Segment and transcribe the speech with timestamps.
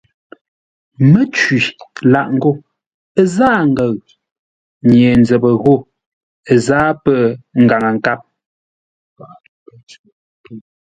[1.11, 1.59] Mə́cwi
[2.11, 2.51] lâʼ ngô:
[3.33, 3.93] zâa ngəʉ.
[4.89, 5.75] Nye-nzəpə ghó
[6.65, 7.15] zâa pə̂
[7.63, 8.21] Ngaŋə-nkâp.